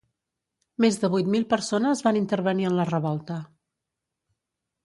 Més 0.85 0.97
de 1.03 1.09
vuit 1.15 1.29
mil 1.35 1.45
persones 1.51 2.01
van 2.07 2.19
intervenir 2.21 2.67
en 2.71 2.79
la 2.81 2.89
revolta. 2.93 3.41